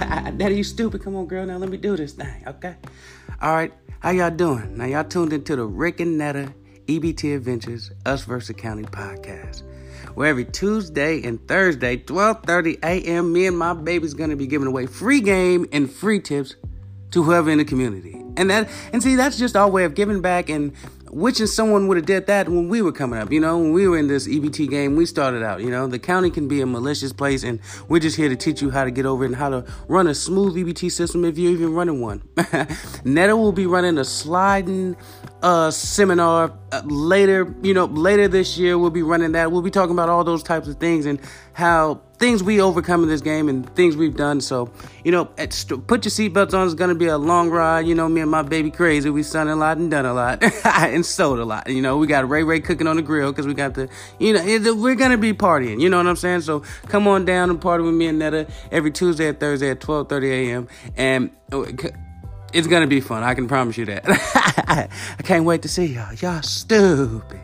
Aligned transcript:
Daddy, 0.36 0.56
you 0.56 0.64
stupid. 0.64 1.02
Come 1.02 1.14
on, 1.14 1.26
girl. 1.26 1.44
Now 1.44 1.58
let 1.58 1.68
me 1.68 1.76
do 1.76 1.94
this 1.94 2.12
thing, 2.12 2.42
okay? 2.46 2.76
All 3.42 3.52
right. 3.52 3.72
How 4.00 4.10
y'all 4.10 4.30
doing? 4.30 4.78
Now 4.78 4.86
y'all 4.86 5.04
tuned 5.04 5.34
into 5.34 5.56
the 5.56 5.64
Rick 5.64 6.00
and 6.00 6.16
Netta 6.16 6.54
EBT 6.86 7.36
Adventures 7.36 7.90
Us 8.06 8.24
vs. 8.24 8.56
County 8.56 8.84
podcast. 8.84 9.62
Where 10.14 10.28
every 10.28 10.46
Tuesday 10.46 11.22
and 11.22 11.46
Thursday, 11.46 11.98
12:30 11.98 12.78
a.m., 12.82 13.30
me 13.30 13.46
and 13.46 13.58
my 13.58 13.74
baby's 13.74 14.14
gonna 14.14 14.36
be 14.36 14.46
giving 14.46 14.66
away 14.66 14.86
free 14.86 15.20
game 15.20 15.66
and 15.70 15.90
free 15.90 16.18
tips 16.18 16.54
to 17.10 17.22
whoever 17.22 17.50
in 17.50 17.58
the 17.58 17.64
community. 17.66 18.24
And 18.38 18.48
that 18.48 18.70
and 18.94 19.02
see 19.02 19.16
that's 19.16 19.36
just 19.36 19.54
our 19.54 19.68
way 19.68 19.84
of 19.84 19.94
giving 19.94 20.22
back 20.22 20.48
and 20.48 20.72
wishing 21.10 21.46
someone 21.46 21.88
would 21.88 21.96
have 21.96 22.06
did 22.06 22.26
that 22.26 22.48
when 22.48 22.68
we 22.68 22.82
were 22.82 22.92
coming 22.92 23.18
up. 23.18 23.32
You 23.32 23.40
know, 23.40 23.58
when 23.58 23.72
we 23.72 23.88
were 23.88 23.98
in 23.98 24.06
this 24.06 24.28
EBT 24.28 24.70
game, 24.70 24.96
we 24.96 25.06
started 25.06 25.42
out. 25.42 25.60
You 25.60 25.70
know, 25.70 25.86
the 25.86 25.98
county 25.98 26.30
can 26.30 26.48
be 26.48 26.60
a 26.60 26.66
malicious 26.66 27.12
place, 27.12 27.42
and 27.42 27.60
we're 27.88 28.00
just 28.00 28.16
here 28.16 28.28
to 28.28 28.36
teach 28.36 28.62
you 28.62 28.70
how 28.70 28.84
to 28.84 28.90
get 28.90 29.06
over 29.06 29.24
it 29.24 29.28
and 29.28 29.36
how 29.36 29.48
to 29.50 29.64
run 29.88 30.06
a 30.06 30.14
smooth 30.14 30.54
EBT 30.56 30.90
system 30.90 31.24
if 31.24 31.38
you're 31.38 31.52
even 31.52 31.74
running 31.74 32.00
one. 32.00 32.22
Netta 33.04 33.36
will 33.36 33.52
be 33.52 33.66
running 33.66 33.98
a 33.98 34.04
sliding 34.04 34.96
seminar 35.70 36.52
uh, 36.72 36.82
later. 36.84 37.54
You 37.62 37.74
know, 37.74 37.86
later 37.86 38.28
this 38.28 38.58
year 38.58 38.78
we'll 38.78 38.90
be 38.90 39.02
running 39.02 39.32
that. 39.32 39.52
We'll 39.52 39.62
be 39.62 39.70
talking 39.70 39.92
about 39.92 40.08
all 40.08 40.24
those 40.24 40.42
types 40.42 40.68
of 40.68 40.76
things 40.76 41.06
and 41.06 41.20
how 41.52 42.00
things 42.18 42.42
we 42.42 42.60
overcome 42.60 43.02
in 43.02 43.08
this 43.08 43.22
game 43.22 43.48
and 43.48 43.68
things 43.74 43.96
we've 43.96 44.16
done. 44.16 44.42
So, 44.42 44.70
you 45.04 45.10
know, 45.10 45.30
st- 45.48 45.86
put 45.86 46.04
your 46.04 46.10
seatbelts 46.10 46.52
on. 46.52 46.66
It's 46.66 46.74
going 46.74 46.90
to 46.90 46.94
be 46.94 47.06
a 47.06 47.16
long 47.16 47.48
ride. 47.48 47.86
You 47.86 47.94
know, 47.94 48.08
me 48.08 48.20
and 48.20 48.30
my 48.30 48.42
baby 48.42 48.70
crazy. 48.70 49.08
We 49.08 49.22
sun 49.22 49.48
a 49.48 49.56
lot 49.56 49.78
and 49.78 49.90
done 49.90 50.04
a 50.04 50.12
lot 50.12 50.42
and 50.64 51.04
sold 51.04 51.38
a 51.38 51.44
lot. 51.44 51.68
You 51.68 51.80
know, 51.80 51.96
we 51.96 52.06
got 52.06 52.28
Ray 52.28 52.42
Ray 52.42 52.60
cooking 52.60 52.86
on 52.86 52.96
the 52.96 53.02
grill 53.02 53.32
because 53.32 53.46
we 53.46 53.54
got 53.54 53.74
the, 53.74 53.88
you 54.18 54.34
know, 54.34 54.44
it, 54.44 54.76
we're 54.76 54.94
going 54.94 55.12
to 55.12 55.18
be 55.18 55.32
partying. 55.32 55.80
You 55.80 55.88
know 55.88 55.96
what 55.96 56.06
I'm 56.06 56.16
saying? 56.16 56.42
So 56.42 56.62
come 56.88 57.08
on 57.08 57.24
down 57.24 57.48
and 57.48 57.60
party 57.60 57.82
with 57.82 57.94
me 57.94 58.06
and 58.06 58.18
Netta 58.18 58.46
every 58.70 58.90
Tuesday 58.90 59.28
and 59.28 59.40
Thursday 59.40 59.70
at 59.70 59.80
12:30 59.80 60.30
a.m. 60.30 60.68
And 60.96 61.30
uh, 61.52 61.64
it's 62.52 62.66
to 62.82 62.88
be 62.88 63.00
fun. 63.00 63.22
I 63.22 63.34
can 63.34 63.48
promise 63.48 63.76
you 63.76 63.86
that. 63.86 64.02
I 65.18 65.22
can't 65.22 65.44
wait 65.44 65.62
to 65.62 65.68
see 65.68 65.86
y'all. 65.86 66.12
Y'all 66.14 66.42
stupid. 66.42 67.40